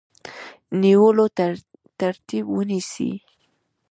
[0.81, 1.25] نیولو
[2.01, 3.11] ترتیب ونیسي.